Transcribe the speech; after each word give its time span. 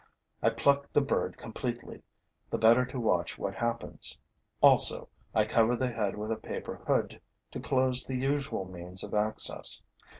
I 0.41 0.49
pluck 0.49 0.91
the 0.91 0.99
bird 1.01 1.37
completely, 1.37 2.01
the 2.49 2.57
better 2.57 2.85
to 2.87 2.99
watch 2.99 3.37
what 3.37 3.53
happens; 3.53 4.17
also, 4.59 5.09
I 5.35 5.45
cover 5.45 5.75
the 5.75 5.91
head 5.91 6.17
with 6.17 6.31
a 6.31 6.37
paper 6.37 6.77
hood 6.87 7.21
to 7.51 7.59
close 7.59 8.03
the 8.03 8.15
usual 8.15 8.65
means 8.65 9.03
of 9.03 9.13
access. 9.13 9.83